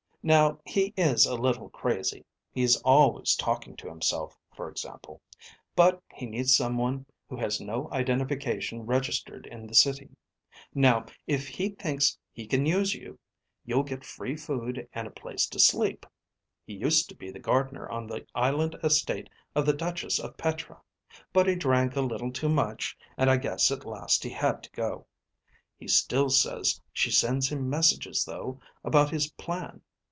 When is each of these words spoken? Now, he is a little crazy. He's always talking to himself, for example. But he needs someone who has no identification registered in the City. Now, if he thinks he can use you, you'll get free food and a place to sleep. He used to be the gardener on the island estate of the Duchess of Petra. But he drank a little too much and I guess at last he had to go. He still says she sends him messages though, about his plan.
Now, 0.23 0.59
he 0.67 0.93
is 0.95 1.25
a 1.25 1.33
little 1.33 1.69
crazy. 1.71 2.25
He's 2.51 2.77
always 2.83 3.33
talking 3.35 3.75
to 3.77 3.89
himself, 3.89 4.37
for 4.55 4.69
example. 4.69 5.19
But 5.75 6.03
he 6.13 6.27
needs 6.27 6.55
someone 6.55 7.07
who 7.27 7.37
has 7.37 7.59
no 7.59 7.89
identification 7.91 8.81
registered 8.85 9.47
in 9.47 9.65
the 9.65 9.73
City. 9.73 10.11
Now, 10.75 11.07
if 11.25 11.47
he 11.47 11.69
thinks 11.69 12.19
he 12.31 12.45
can 12.45 12.67
use 12.67 12.93
you, 12.93 13.17
you'll 13.65 13.81
get 13.81 14.05
free 14.05 14.35
food 14.35 14.87
and 14.93 15.07
a 15.07 15.09
place 15.09 15.47
to 15.47 15.59
sleep. 15.59 16.05
He 16.67 16.73
used 16.75 17.09
to 17.09 17.15
be 17.15 17.31
the 17.31 17.39
gardener 17.39 17.89
on 17.89 18.05
the 18.05 18.23
island 18.35 18.75
estate 18.83 19.27
of 19.55 19.65
the 19.65 19.73
Duchess 19.73 20.19
of 20.19 20.37
Petra. 20.37 20.79
But 21.33 21.47
he 21.47 21.55
drank 21.55 21.95
a 21.95 22.01
little 22.01 22.31
too 22.31 22.47
much 22.49 22.95
and 23.17 23.27
I 23.27 23.37
guess 23.37 23.71
at 23.71 23.85
last 23.85 24.23
he 24.23 24.29
had 24.29 24.61
to 24.61 24.69
go. 24.73 25.07
He 25.79 25.87
still 25.87 26.29
says 26.29 26.79
she 26.93 27.09
sends 27.09 27.51
him 27.51 27.67
messages 27.67 28.23
though, 28.25 28.59
about 28.83 29.09
his 29.09 29.31
plan. 29.31 29.81